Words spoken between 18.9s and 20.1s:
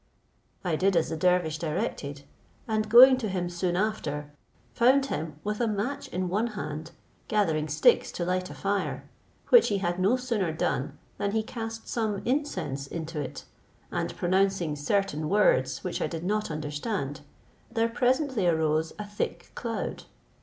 a thick cloud.